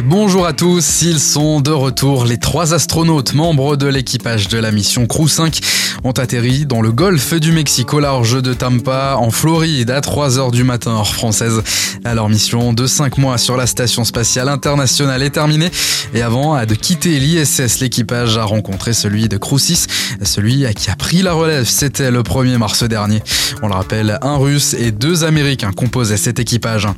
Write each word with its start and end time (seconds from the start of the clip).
Bonjour 0.00 0.46
à 0.46 0.54
tous, 0.54 1.02
ils 1.02 1.20
sont 1.20 1.60
de 1.60 1.70
retour. 1.70 2.24
Les 2.24 2.38
trois 2.38 2.72
astronautes 2.72 3.34
membres 3.34 3.76
de 3.76 3.86
l'équipage 3.86 4.48
de 4.48 4.56
la 4.56 4.70
mission 4.70 5.06
Crew 5.06 5.28
5 5.28 5.60
ont 6.02 6.12
atterri 6.12 6.64
dans 6.64 6.80
le 6.80 6.92
golfe 6.92 7.34
du 7.34 7.52
Mexique 7.52 7.92
au 7.92 8.00
large 8.00 8.40
de 8.40 8.54
Tampa, 8.54 9.16
en 9.18 9.30
Floride, 9.30 9.90
à 9.90 10.00
3 10.00 10.38
heures 10.38 10.50
du 10.50 10.64
matin, 10.64 10.92
heure 10.92 11.14
française. 11.14 11.62
Leur 12.04 12.30
mission 12.30 12.72
de 12.72 12.86
5 12.86 13.18
mois 13.18 13.36
sur 13.36 13.58
la 13.58 13.66
station 13.66 14.02
spatiale 14.04 14.48
internationale 14.48 15.22
est 15.22 15.30
terminée. 15.30 15.70
Et 16.14 16.22
avant 16.22 16.64
de 16.64 16.74
quitter 16.74 17.18
l'ISS, 17.18 17.80
l'équipage 17.80 18.38
a 18.38 18.44
rencontré 18.44 18.94
celui 18.94 19.28
de 19.28 19.36
Crew 19.36 19.58
6, 19.58 19.86
celui 20.22 20.64
qui 20.74 20.90
a 20.90 20.96
pris 20.96 21.20
la 21.20 21.34
relève. 21.34 21.68
C'était 21.68 22.10
le 22.10 22.22
1er 22.22 22.56
mars 22.56 22.82
dernier. 22.82 23.22
On 23.60 23.68
le 23.68 23.74
rappelle, 23.74 24.18
un 24.22 24.38
russe 24.38 24.72
et 24.72 24.90
deux 24.90 25.22
américains 25.24 25.72
composaient 25.72 26.16
cet 26.16 26.40
équipage. 26.40 26.88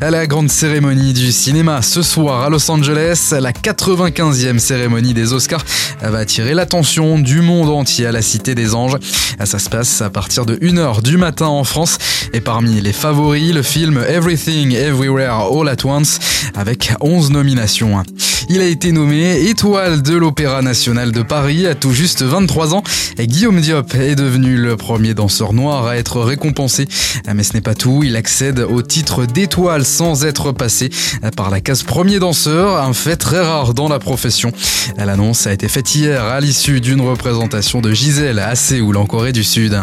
À 0.00 0.10
la 0.10 0.26
grande 0.26 0.50
cérémonie 0.50 1.12
du 1.12 1.30
cinéma 1.32 1.82
ce 1.82 2.02
soir 2.02 2.42
à 2.42 2.48
Los 2.48 2.70
Angeles, 2.70 3.34
la 3.38 3.52
95e 3.52 4.58
cérémonie 4.58 5.14
des 5.14 5.32
Oscars 5.32 5.64
va 6.00 6.18
attirer 6.18 6.54
l'attention 6.54 7.18
du 7.18 7.42
monde 7.42 7.68
entier 7.68 8.06
à 8.06 8.12
la 8.12 8.22
Cité 8.22 8.54
des 8.54 8.74
Anges. 8.74 8.96
Ça 9.44 9.58
se 9.58 9.68
passe 9.68 10.00
à 10.00 10.10
partir 10.10 10.46
de 10.46 10.56
1h 10.56 11.02
du 11.02 11.16
matin 11.18 11.46
en 11.46 11.64
France 11.64 11.98
et 12.32 12.40
parmi 12.40 12.80
les 12.80 12.92
favoris, 12.92 13.52
le 13.52 13.62
film 13.62 14.02
Everything 14.08 14.72
Everywhere 14.72 15.48
All 15.52 15.68
at 15.68 15.84
Once 15.84 16.18
avec 16.54 16.92
11 17.00 17.30
nominations. 17.30 18.02
Il 18.48 18.60
a 18.60 18.66
été 18.66 18.92
nommé 18.92 19.48
étoile 19.48 20.02
de 20.02 20.14
l'Opéra 20.14 20.62
national 20.62 21.12
de 21.12 21.22
Paris 21.22 21.66
à 21.66 21.74
tout 21.74 21.92
juste 21.92 22.22
23 22.22 22.74
ans 22.74 22.82
et 23.18 23.26
Guillaume 23.26 23.60
Diop 23.60 23.94
est 23.94 24.14
devenu 24.14 24.56
le 24.56 24.76
premier 24.76 25.14
danseur 25.14 25.52
noir 25.52 25.86
à 25.86 25.96
être 25.96 26.20
récompensé. 26.20 26.86
Mais 27.32 27.42
ce 27.42 27.54
n'est 27.54 27.60
pas 27.60 27.74
tout, 27.74 28.02
il 28.04 28.16
accède 28.16 28.60
au 28.60 28.82
titre 28.82 29.26
d'étoile 29.26 29.84
sans 29.84 30.24
être 30.24 30.52
passé 30.52 30.90
par 31.36 31.50
la 31.50 31.60
case 31.60 31.82
premier 31.82 32.18
danseur, 32.18 32.82
un 32.82 32.92
fait 32.92 33.16
très 33.16 33.40
rare 33.40 33.74
dans 33.74 33.88
la 33.88 33.98
profession. 33.98 34.52
L'annonce 34.96 35.46
a 35.46 35.52
été 35.52 35.68
faite 35.68 35.94
hier 35.94 36.22
à 36.24 36.40
l'issue 36.40 36.80
d'une 36.80 37.00
représentation 37.00 37.80
de 37.80 37.92
Gisèle 37.92 38.38
à 38.38 38.54
Séoul 38.54 38.96
en 38.96 39.06
Corée 39.06 39.32
du 39.32 39.44
Sud. 39.44 39.80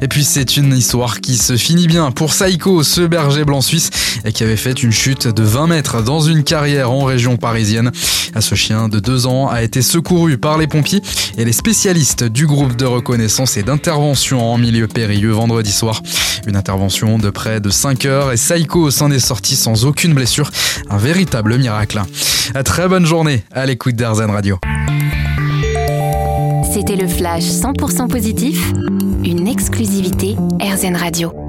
Et 0.00 0.08
puis 0.08 0.24
c'est 0.24 0.56
une 0.56 0.76
histoire 0.76 1.20
qui 1.20 1.36
se 1.36 1.56
finit 1.56 1.86
bien 1.86 2.10
pour 2.10 2.32
Saiko, 2.32 2.82
ce 2.82 3.00
berger 3.00 3.44
blanc 3.44 3.60
suisse, 3.60 3.90
qui 4.32 4.42
avait 4.42 4.56
fait 4.56 4.82
une 4.82 4.92
chute 4.92 5.26
de 5.26 5.42
20 5.42 5.66
mètres 5.68 6.02
dans 6.02 6.20
une 6.20 6.44
carrière 6.44 6.90
en 6.90 7.04
région 7.04 7.36
parisienne. 7.36 7.90
Ce 8.38 8.54
chien 8.54 8.88
de 8.88 9.00
2 9.00 9.26
ans 9.26 9.48
a 9.48 9.62
été 9.62 9.82
secouru 9.82 10.38
par 10.38 10.58
les 10.58 10.66
pompiers 10.66 11.02
et 11.36 11.44
les 11.44 11.52
spécialistes 11.52 12.24
du 12.24 12.46
groupe 12.46 12.76
de 12.76 12.84
reconnaissance 12.84 13.56
et 13.56 13.62
d'intervention 13.62 14.52
en 14.52 14.58
milieu 14.58 14.86
périlleux 14.86 15.32
vendredi 15.32 15.72
soir. 15.72 16.02
Une 16.46 16.56
intervention 16.56 17.18
de 17.18 17.30
près 17.30 17.60
de 17.60 17.70
5 17.70 18.04
heures 18.06 18.32
et 18.32 18.36
Saiko 18.36 18.90
s'en 18.90 19.10
est 19.10 19.18
sorti 19.18 19.56
sans 19.56 19.84
aucune 19.84 20.14
blessure. 20.14 20.50
Un 20.90 20.98
véritable 20.98 21.58
miracle. 21.58 22.00
Très 22.64 22.88
bonne 22.88 23.06
journée 23.06 23.42
à 23.52 23.66
l'écoute 23.66 23.96
d'Airzen 23.96 24.30
Radio. 24.30 24.58
C'était 26.70 26.96
le 26.96 27.08
flash 27.08 27.44
100% 27.44 28.08
positif, 28.08 28.72
une 29.24 29.48
exclusivité 29.48 30.36
AirZen 30.60 30.96
Radio. 30.96 31.47